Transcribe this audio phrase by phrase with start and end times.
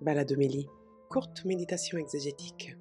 [0.00, 0.66] Baladomélie,
[1.08, 2.76] courte méditation exégétique.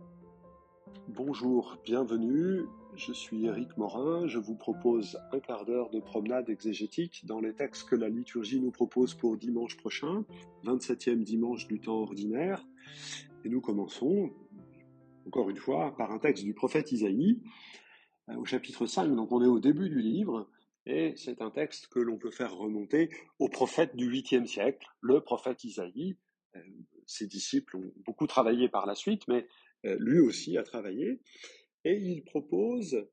[1.07, 2.63] Bonjour, bienvenue.
[2.95, 4.27] Je suis Éric Morin.
[4.27, 8.59] Je vous propose un quart d'heure de promenade exégétique dans les textes que la liturgie
[8.59, 10.25] nous propose pour dimanche prochain,
[10.65, 12.65] 27e dimanche du temps ordinaire.
[13.45, 14.31] Et nous commençons,
[15.27, 17.41] encore une fois, par un texte du prophète Isaïe,
[18.29, 19.15] euh, au chapitre 5.
[19.15, 20.49] Donc on est au début du livre.
[20.85, 23.09] Et c'est un texte que l'on peut faire remonter
[23.39, 26.17] au prophète du 8e siècle, le prophète Isaïe,
[27.05, 29.47] ses disciples ont beaucoup travaillé par la suite, mais
[29.85, 31.19] euh, lui aussi a travaillé,
[31.83, 33.05] et il propose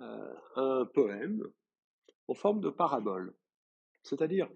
[0.00, 1.46] euh, un poème
[2.26, 3.34] en forme de parabole,
[4.02, 4.48] c'est-à-dire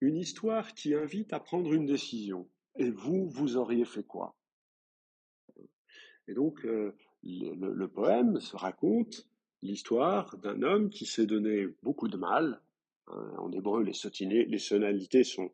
[0.00, 2.48] une histoire qui invite à prendre une décision.
[2.76, 4.34] Et vous, vous auriez fait quoi?
[6.26, 9.28] Et donc, le, le, poème se raconte
[9.60, 12.60] l'histoire d'un homme qui s'est donné beaucoup de mal.
[13.08, 15.52] Hein, en hébreu, les, les sonalités sont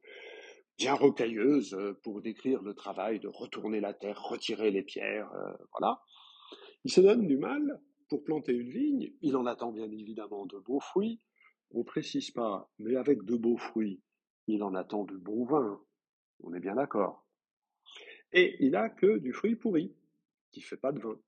[0.78, 5.52] bien rocailleuse euh, pour décrire le travail de retourner la terre, retirer les pierres, euh,
[5.72, 6.00] voilà.
[6.84, 10.56] Il se donne du mal pour planter une vigne, il en attend bien évidemment de
[10.58, 11.20] beaux fruits,
[11.72, 14.00] on précise pas, mais avec de beaux fruits,
[14.46, 15.82] il en attend du bon vin,
[16.40, 17.26] on est bien d'accord.
[18.32, 19.94] Et il n'a que du fruit pourri,
[20.52, 21.18] qui fait pas de vin,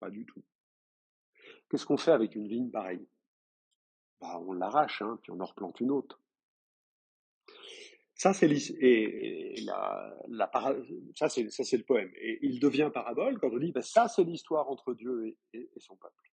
[0.00, 0.42] pas du tout.
[1.68, 3.06] Qu'est-ce qu'on fait avec une vigne pareille?
[4.20, 6.22] Bah, On l'arrache, hein, puis on en replante une autre.
[8.22, 9.56] Ça, c'est et,
[10.36, 12.12] le poème.
[12.20, 15.96] Et il devient parabole quand on dit, ben, ça, c'est l'histoire entre Dieu et, son
[15.96, 16.30] peuple.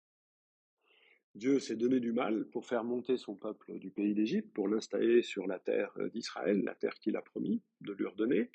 [1.36, 5.24] Dieu s'est donné du mal pour faire monter son peuple du pays d'Égypte, pour l'installer
[5.24, 8.50] sur la terre d'Israël, la terre qu'il a promis de lui redonner.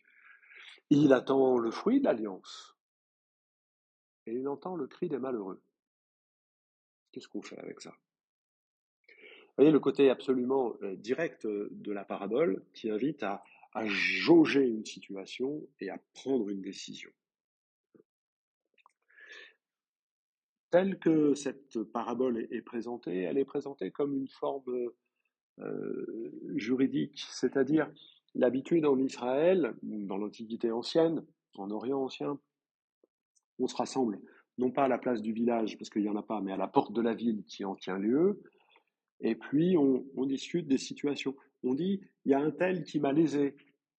[0.89, 2.79] Il attend le fruit de l'alliance.
[4.25, 5.61] Et il entend le cri des malheureux.
[7.13, 7.95] Qu'est-ce qu'on fait avec ça?
[9.59, 13.43] Voyez le côté absolument euh, direct euh, de la parabole qui invite à,
[13.87, 17.11] jauger une situation et à prendre une décision.
[20.71, 24.91] Telle que cette parabole est, présentée, elle est présentée comme une forme
[25.61, 27.89] euh, juridique, c'est-à-dire
[28.35, 32.41] l'habitude en Israël, dans l'Antiquité ancienne, en Orient ancien,
[33.61, 34.19] on se rassemble
[34.57, 36.57] non pas à la place du village, parce qu'il n'y en a pas, mais à
[36.57, 38.43] la porte de la ville qui en tient lieu,
[39.21, 41.35] et puis, on, discute des situations.
[41.63, 43.57] On dit, il y a un tel qui m'a lésé,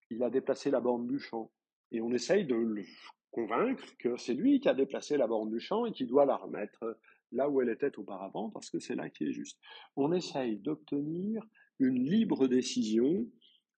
[0.09, 1.51] il a déplacé la borne du champ.
[1.91, 2.85] Et on essaye de le
[3.31, 6.37] convaincre que c'est lui qui a déplacé la borne du champ et qui doit la
[6.37, 6.97] remettre
[7.31, 9.59] là où elle était auparavant, parce que c'est là qui est juste.
[9.95, 11.43] On essaye d'obtenir
[11.79, 13.27] une libre décision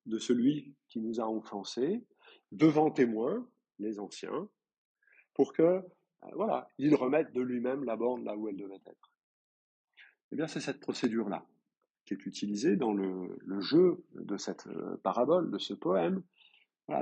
[0.06, 2.03] de celui qui nous a offensés,
[2.51, 3.47] devant témoins,
[3.80, 4.50] les anciens,
[5.34, 5.81] pour que, euh,
[6.34, 9.11] voilà, il remette de lui-même la borne là où elle devait être.
[10.31, 11.46] Eh bien, c'est cette procédure-là
[12.06, 16.24] qui est utilisée dans le, jeu de cette euh, parabole, de ce poème.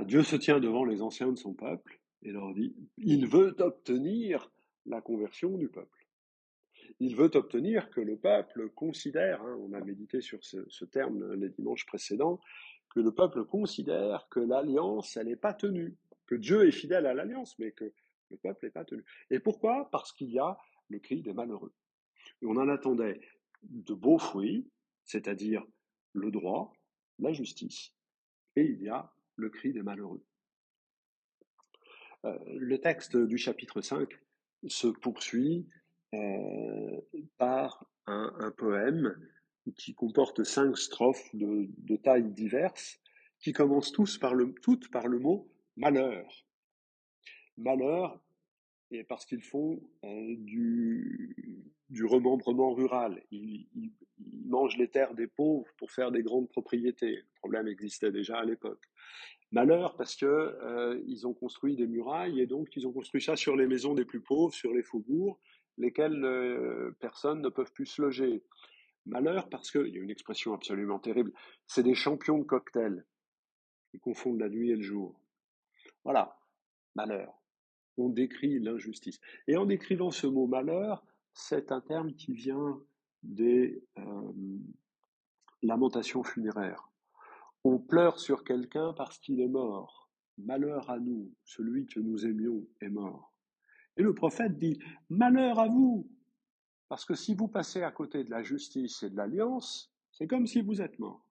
[0.04, 4.52] Dieu se tient devant les anciens de son peuple et leur dit, il veut obtenir
[4.86, 6.06] la conversion du peuple.
[7.00, 11.48] Il veut obtenir que le peuple considère, hein, on a médité sur ce, terme les
[11.48, 12.40] dimanches précédents,
[12.94, 17.14] que le peuple considère que l'alliance, elle n'est pas tenue, que Dieu est fidèle à
[17.14, 17.92] l'alliance, mais que
[18.30, 19.04] le peuple n'est pas tenu.
[19.30, 19.88] Et pourquoi?
[19.90, 20.56] Parce qu'il y a
[20.88, 21.72] le cri des malheureux
[22.42, 23.20] on en attendait
[23.62, 24.68] de beaux fruits,
[25.04, 25.64] c'est-à-dire
[26.12, 26.72] le droit,
[27.18, 27.92] la justice,
[28.56, 30.22] et il y a le cri des malheureux.
[32.24, 34.08] Euh, le texte du chapitre 5
[34.66, 35.66] se poursuit
[36.14, 37.00] euh,
[37.38, 39.16] par un, poème
[39.76, 42.98] qui comporte cinq strophes de, tailles diverses,
[43.38, 46.26] qui commencent toutes par le mot malheur.
[47.56, 48.20] Malheur,
[48.90, 53.22] et parce qu'ils font euh, du, du remembrement rural.
[53.30, 53.66] Ils,
[54.44, 57.16] mangent les terres des pauvres pour faire des grandes propriétés.
[57.16, 58.84] Le problème existait déjà à l'époque.
[59.52, 63.36] Malheur parce que euh, ils ont construit des murailles et donc ils ont construit ça
[63.36, 65.38] sur les maisons des plus pauvres, sur les faubourgs,
[65.78, 68.42] lesquels euh, personne ne peuvent plus se loger.
[69.06, 71.32] Malheur parce qu'il y a une expression absolument terrible,
[71.66, 73.06] c'est des champions de cocktails.
[73.94, 75.18] Ils confondent la nuit et le jour.
[76.04, 76.38] Voilà,
[76.94, 77.39] malheur.
[78.00, 79.20] On décrit l'injustice.
[79.46, 81.04] Et en décrivant ce mot malheur,
[81.34, 82.80] c'est un terme qui vient
[83.22, 84.32] des euh,
[85.62, 86.90] lamentations funéraires.
[87.62, 90.10] On pleure sur quelqu'un parce qu'il est mort.
[90.38, 93.34] Malheur à nous, celui que nous aimions est mort.
[93.98, 94.78] Et le prophète dit,
[95.10, 96.08] Malheur à vous,
[96.88, 100.46] parce que si vous passez à côté de la justice et de l'alliance, c'est comme
[100.46, 101.26] si vous êtes mort.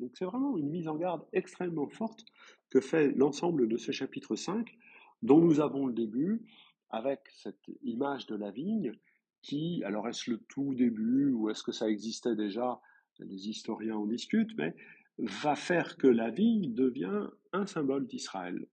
[0.00, 2.24] Donc c'est vraiment une mise en garde extrêmement forte
[2.70, 4.76] que fait l'ensemble de ce chapitre 5,
[5.22, 6.44] dont nous avons le début,
[6.90, 8.92] avec cette image de la vigne
[9.40, 12.80] qui, alors est-ce le tout début ou est-ce que ça existait déjà?
[13.18, 14.74] Les historiens en discutent, mais
[15.18, 18.66] va faire que la vigne devient un symbole d'Israël.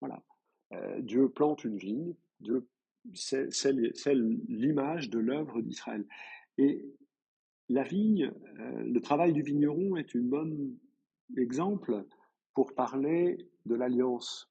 [0.00, 0.22] Voilà.
[0.72, 2.66] Euh, Dieu plante une vigne, Dieu,
[3.12, 3.48] c'est,
[4.48, 6.06] l'image de l'œuvre d'Israël.
[6.58, 6.84] Et
[7.68, 10.76] la vigne, euh, le travail du vigneron est un bon
[11.36, 12.04] exemple
[12.54, 14.50] pour parler de l'alliance.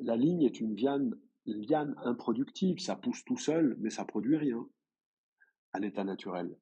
[0.00, 4.66] La ligne est une liane, improductive, ça pousse tout seul, mais ça produit rien
[5.72, 6.56] à l'état naturel.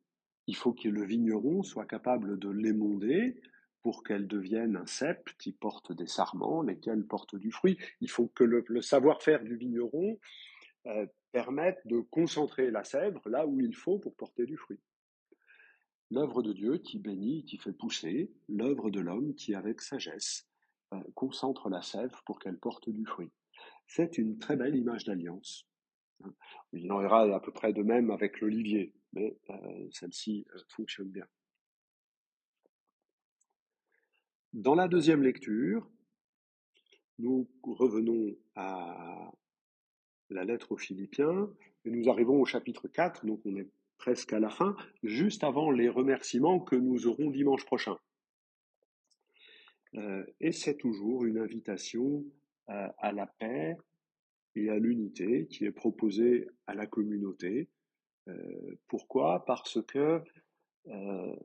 [0.47, 3.41] Il faut que le vigneron soit capable de l'émonder
[3.82, 7.79] pour qu'elle devienne un cep qui porte des sarments, lesquels portent du fruit.
[8.00, 10.19] Il faut que le, savoir-faire du vigneron
[10.87, 14.81] euh, permette de concentrer la sève là où il faut pour porter du fruit.
[16.11, 20.48] L'œuvre de Dieu qui bénit, qui fait pousser, l'œuvre de l'homme qui, avec sagesse,
[21.14, 23.31] concentre la sève pour qu'elle porte du fruit.
[23.87, 25.67] C'est une très belle image d'alliance.
[26.73, 31.08] Il en ira à peu près de même avec l'olivier, mais euh, celle-ci euh, fonctionne
[31.08, 31.26] bien.
[34.52, 35.88] Dans la deuxième lecture,
[37.19, 39.31] nous revenons à
[40.31, 41.50] la lettre aux Philippiens
[41.84, 43.69] et nous arrivons au chapitre 4, donc on est
[43.99, 47.96] presque à la fin, juste avant les remerciements que nous aurons dimanche prochain.
[49.94, 52.25] Euh, et c'est toujours une invitation
[52.67, 53.79] à la paix
[54.55, 57.70] et à l'unité qui est proposée à la communauté.
[58.29, 59.46] Euh, pourquoi?
[59.46, 60.23] Parce que
[60.88, 61.37] euh,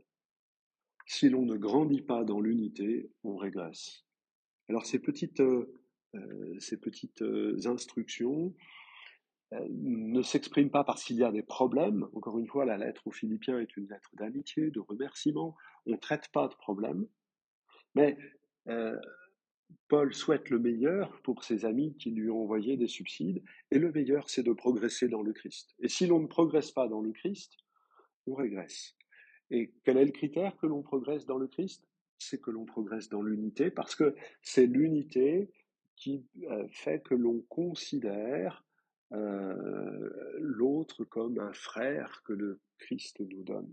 [1.05, 4.03] si l'on ne grandit pas dans l'unité, on régresse.
[4.67, 5.41] Alors ces petites,
[6.59, 7.23] ces petites
[7.65, 8.53] instructions,
[9.69, 12.07] ne s'exprime pas parce qu'il y a des problèmes.
[12.13, 15.55] Encore une fois, la lettre aux Philippiens est une lettre d'amitié, de remerciement.
[15.85, 17.07] On ne traite pas de problèmes.
[17.95, 18.17] Mais
[18.67, 18.97] euh,
[19.87, 23.43] Paul souhaite le meilleur pour ses amis qui lui ont envoyé des subsides.
[23.71, 25.75] Et le meilleur, c'est de progresser dans le Christ.
[25.79, 27.57] Et si l'on ne progresse pas dans le Christ,
[28.27, 28.95] on régresse.
[29.51, 31.87] Et quel est le critère que l'on progresse dans le Christ?
[32.17, 35.51] C'est que l'on progresse dans l'unité, parce que c'est l'unité
[35.95, 38.65] qui euh, fait que l'on considère
[39.11, 43.71] euh, l'autre comme un frère que le Christ nous donne.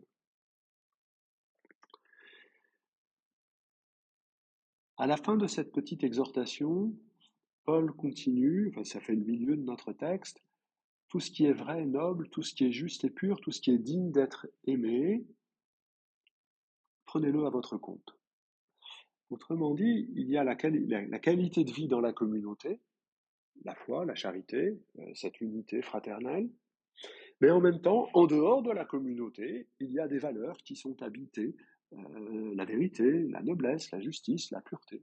[5.00, 6.93] À la fin de cette petite exhortation,
[7.64, 10.43] Paul continue, enfin ça fait le milieu de notre texte,
[11.08, 13.62] tout ce qui est vrai, noble, tout ce qui est juste et pur, tout ce
[13.62, 15.25] qui est digne d'être aimé,
[17.06, 18.14] prenez-le à votre compte.
[19.31, 22.79] Autrement dit, il y a la, la, qualité de vie dans la communauté,
[23.64, 26.50] la foi, la charité, euh, cette unité fraternelle.
[27.41, 30.76] Mais en même temps, en dehors de la communauté, il y a des valeurs qui
[30.76, 31.56] sont habitées,
[31.92, 35.02] euh, la vérité, la noblesse, la justice, la pureté.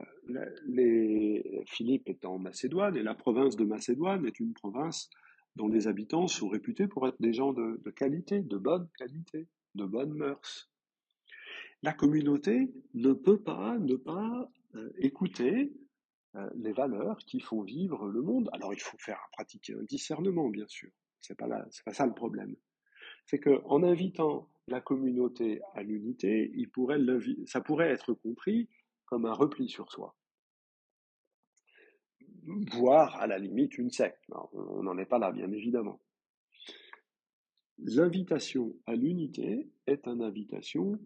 [0.00, 5.10] Euh, les, Philippe est en Macédoine et la province de Macédoine est une province
[5.56, 9.84] dont les habitants sont réputés pour être des gens de, qualité, de bonne qualité, de
[9.84, 10.70] bonnes mœurs.
[11.82, 14.50] La communauté ne peut pas ne pas
[14.96, 15.72] écouter
[16.34, 18.48] euh, les valeurs qui font vivre le monde.
[18.52, 20.90] Alors il faut faire pratiquer un discernement, bien sûr.
[21.20, 22.56] C'est pas pas ça le problème.
[23.26, 26.52] C'est que en invitant la communauté à l'unité,
[27.46, 28.68] ça pourrait être compris
[29.06, 30.14] comme un repli sur soi,
[32.72, 34.22] voire à la limite une secte.
[34.52, 36.00] on n'en est pas là, bien évidemment.
[37.78, 40.98] L'invitation à l'unité est une invitation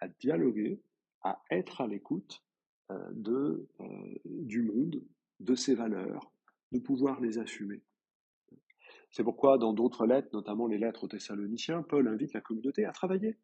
[0.00, 0.80] à dialoguer,
[1.22, 2.44] à être à l'écoute
[2.90, 5.02] euh, euh, du monde,
[5.40, 6.32] de ses valeurs,
[6.72, 7.82] de pouvoir les assumer.
[9.10, 12.92] C'est pourquoi dans d'autres lettres, notamment les lettres aux Thessaloniciens, Paul invite la communauté à
[12.92, 13.36] travailler.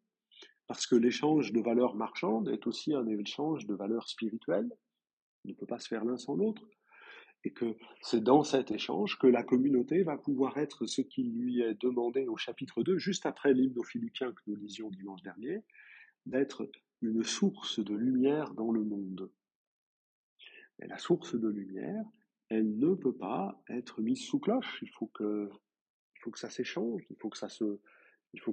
[0.67, 4.69] Parce que l'échange de valeurs marchandes est aussi un échange de valeurs spirituelles.
[5.43, 6.67] Il ne peut pas se faire l'un sans l'autre.
[7.43, 11.61] Et que c'est dans cet échange que la communauté va pouvoir être ce qui lui
[11.61, 15.63] est demandé au chapitre 2, juste après l'hymne aux Philippiens que nous lisions dimanche dernier,
[16.25, 16.67] d'être
[17.01, 19.29] une source de lumière dans le monde.
[20.79, 22.03] Mais la source de lumière,
[22.49, 24.79] elle ne peut pas être mise sous cloche.
[24.81, 25.49] Il faut que,
[26.15, 27.05] il faut que ça s'échange.
[27.09, 27.79] Il faut que ça se,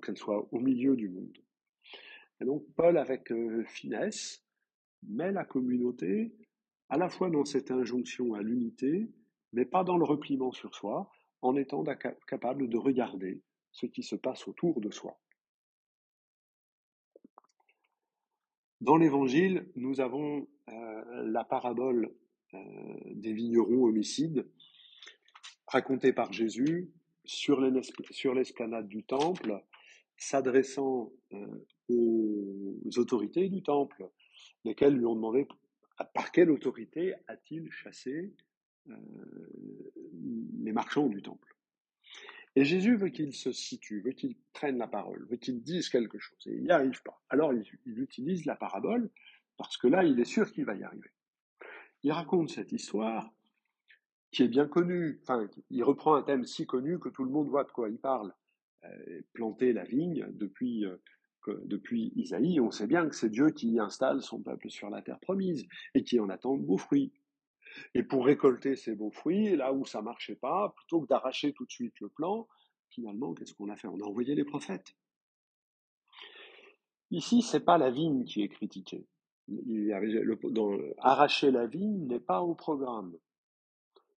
[0.02, 1.38] qu'elle soit au milieu du monde.
[2.40, 4.44] Et donc Paul, avec euh, finesse,
[5.02, 6.34] met la communauté
[6.88, 9.10] à la fois dans cette injonction à l'unité,
[9.52, 11.84] mais pas dans le repliement sur soi, en étant
[12.26, 15.18] capable de regarder ce qui se passe autour de soi.
[18.80, 22.14] Dans l'Évangile, nous avons euh, la parabole
[22.52, 24.46] des vignerons homicides,
[25.66, 26.90] racontée par Jésus
[27.24, 29.62] sur l'esplanade du temple,
[30.16, 34.08] s'adressant euh, aux autorités du temple,
[34.64, 35.46] lesquelles lui ont demandé
[36.14, 38.32] par quelle autorité a-t-il chassé
[40.62, 41.56] les marchands du temple.
[42.54, 46.18] Et Jésus veut qu'il se situe, veut qu'il prenne la parole, veut qu'il dise quelque
[46.18, 46.46] chose.
[46.46, 47.22] Et il n'y arrive pas.
[47.30, 49.10] Alors il utilise la parabole,
[49.56, 51.10] parce que là, il est sûr qu'il va y arriver.
[52.02, 53.30] Il raconte cette histoire
[54.32, 55.20] qui est bien connue.
[55.22, 57.98] Enfin, il reprend un thème si connu que tout le monde voit de quoi il
[57.98, 58.34] parle.
[58.84, 60.96] Euh, planter la vigne depuis, euh,
[61.64, 65.20] depuis Isaïe, on sait bien que c'est Dieu qui installe son peuple sur la terre
[65.20, 67.12] promise et qui en attend de beaux fruits.
[67.94, 71.64] Et pour récolter ces beaux fruits, là où ça marchait pas, plutôt que d'arracher tout
[71.64, 72.48] de suite le plan,
[72.90, 73.88] finalement, qu'est-ce qu'on a fait?
[73.88, 74.96] On a envoyé les prophètes.
[77.10, 79.06] Ici, c'est pas la vigne qui est critiquée.
[80.98, 83.16] Arracher la vigne n'est pas au programme.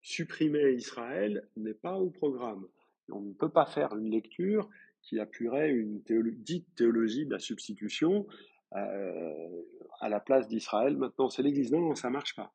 [0.02, 2.67] Supprimer Israël n'est pas au programme.
[3.11, 4.69] On ne peut pas faire une lecture
[5.02, 6.02] qui appuierait une
[6.38, 8.26] dite théologie de la substitution
[8.75, 9.62] euh,
[10.00, 10.97] à la place d'Israël.
[10.97, 11.73] Maintenant, c'est l'Église.
[11.73, 12.52] Non, ça marche pas.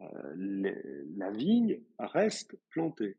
[0.00, 0.74] Euh,
[1.16, 3.16] la vigne reste plantée.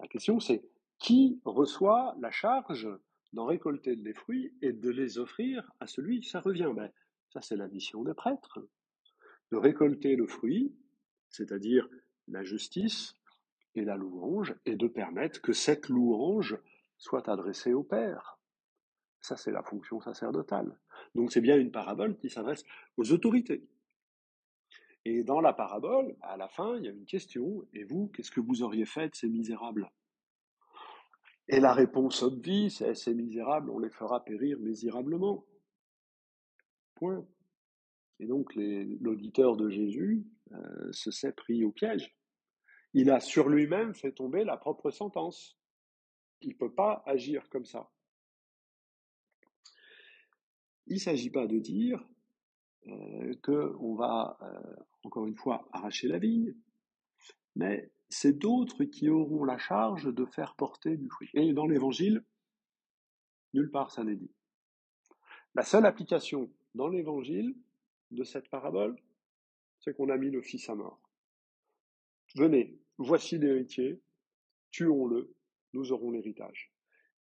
[0.00, 0.64] La question c'est
[0.98, 2.88] qui reçoit la charge
[3.34, 6.90] d'en récolter des fruits et de les offrir à celui qui ça revient ben,
[7.30, 8.60] Ça c'est la mission des prêtres,
[9.50, 10.72] de récolter le fruit,
[11.30, 11.88] c'est-à-dire
[12.28, 13.16] la justice
[13.74, 16.56] et la louange, et de permettre que cette louange
[16.96, 18.38] soit adressée au Père.
[19.20, 20.78] Ça c'est la fonction sacerdotale.
[21.16, 22.64] Donc c'est bien une parabole qui s'adresse
[22.96, 23.66] aux autorités.
[25.04, 28.30] Et dans la parabole, à la fin, il y a une question, et vous, qu'est-ce
[28.30, 29.90] que vous auriez fait de ces misérables?
[31.48, 35.44] Et la réponse obvie, c'est ces misérables, on les fera périr misérablement.
[36.94, 37.26] Point.
[38.20, 42.16] Et donc l'auditeur de Jésus euh, se s'est pris au piège.
[42.94, 45.58] Il a sur lui-même fait tomber la propre sentence.
[46.40, 47.90] Il ne peut pas agir comme ça.
[50.86, 52.06] Il ne s'agit pas de dire
[52.86, 56.54] euh, qu'on va, euh, encore une fois, arracher la vigne,
[57.56, 61.30] mais c'est d'autres qui auront la charge de faire porter du fruit.
[61.34, 62.24] Et dans l'Évangile,
[63.52, 64.30] nulle part ça n'est dit.
[65.54, 67.56] La seule application dans l'Évangile
[68.10, 68.96] de cette parabole,
[69.80, 71.00] c'est qu'on a mis le Fils à mort.
[72.34, 74.00] Venez, voici l'héritier,
[74.70, 75.34] tuons-le,
[75.72, 76.72] nous aurons l'héritage.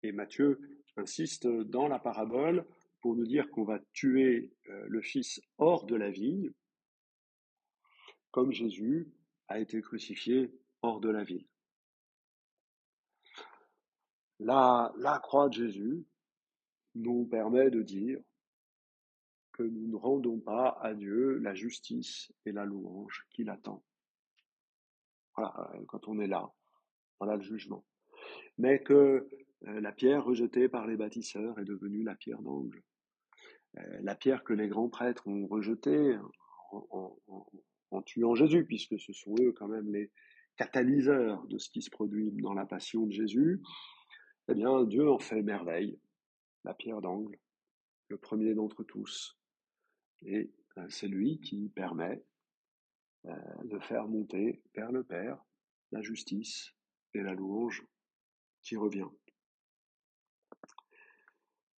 [0.02, 0.60] Et Matthieu
[0.96, 2.66] insiste dans la parabole
[3.00, 6.52] pour nous dire qu'on va tuer euh, le Fils hors de la vigne,
[8.30, 9.10] comme Jésus
[9.48, 11.46] a été crucifié hors de la ville.
[14.40, 16.06] La, croix de Jésus
[16.94, 18.18] nous permet de dire
[19.52, 23.84] que nous ne rendons pas à Dieu la justice et la louange qu'il attend.
[25.36, 26.50] Voilà, euh, quand on est là,
[27.18, 27.84] voilà le jugement.
[28.56, 29.28] Mais que
[29.66, 32.82] euh, la pierre rejetée par les bâtisseurs est devenue la pierre d'angle.
[33.76, 36.16] Euh, la pierre que les grands prêtres ont rejetée
[36.72, 40.10] en, tuant Jésus, puisque ce sont eux quand même les
[40.56, 43.62] catalyseurs de ce qui se produit dans la passion de Jésus,
[44.48, 45.98] eh bien Dieu en fait merveille,
[46.64, 47.38] la pierre d'angle,
[48.08, 49.38] le premier d'entre tous.
[50.22, 52.22] Et euh, c'est lui qui permet
[53.26, 55.42] euh, de faire monter vers le Père
[55.92, 56.72] la justice
[57.14, 57.84] et la louange
[58.62, 59.08] qui revient.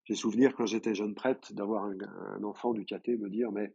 [0.05, 3.73] J'ai souvenir quand j'étais jeune prêtre d'avoir un, enfant du caté me dire mais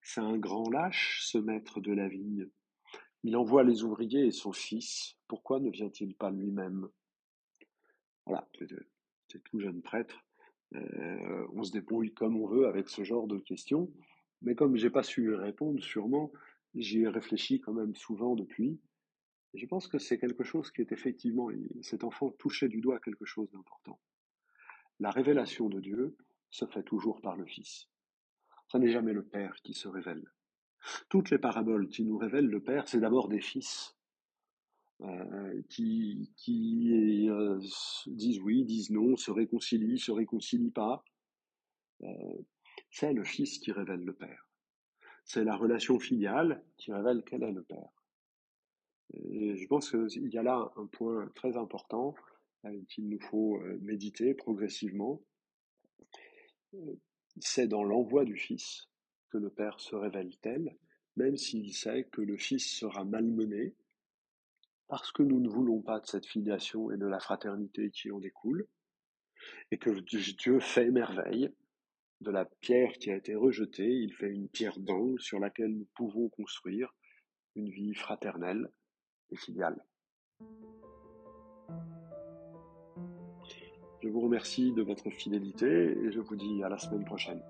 [0.00, 2.48] c'est un grand lâche ce maître de la vigne.
[3.24, 5.16] Il envoie les ouvriers et son fils.
[5.28, 6.88] Pourquoi ne vient-il pas lui-même?
[8.26, 8.48] Voilà,
[9.28, 10.24] c'est tout jeune prêtre.
[10.74, 13.92] Euh, on se débrouille comme on veut avec ce genre de questions.
[14.42, 16.32] Mais comme j'ai pas su y répondre, sûrement,
[16.74, 18.80] j'y ai réfléchi quand même souvent depuis.
[19.54, 21.48] Je pense que c'est quelque chose qui est effectivement,
[21.82, 24.00] cet enfant touchait du doigt quelque chose d'important.
[24.98, 26.16] La révélation de Dieu
[26.50, 27.88] se fait toujours par le Fils.
[28.68, 30.24] Ce n'est jamais le Père qui se révèle.
[31.08, 33.96] Toutes les paraboles qui nous révèlent le Père, c'est d'abord des fils
[35.04, 37.58] euh, qui, qui euh,
[38.06, 41.04] disent oui, disent non, se réconcilient, se réconcilient pas.
[42.04, 42.42] Euh,
[42.90, 44.48] c'est le Fils qui révèle le Père.
[45.24, 47.90] C'est la relation filiale qui révèle quel est le Père.
[49.12, 52.14] Je pense qu'il y a là un point très important
[52.88, 55.20] qu'il nous faut méditer progressivement,
[57.40, 58.88] c'est dans l'envoi du Fils
[59.38, 60.76] le Père se révèle tel,
[61.16, 63.74] même s'il sait que le Fils sera malmené,
[64.88, 68.18] parce que nous ne voulons pas de cette filiation et de la fraternité qui en
[68.18, 68.66] découle,
[69.70, 71.50] et que Dieu fait merveille.
[72.20, 75.88] De la pierre qui a été rejetée, il fait une pierre d'angle sur laquelle nous
[75.96, 76.94] pouvons construire
[77.56, 78.70] une vie fraternelle
[79.30, 79.84] et filiale.
[84.02, 87.42] Je vous remercie de votre fidélité et je vous dis à la semaine prochaine.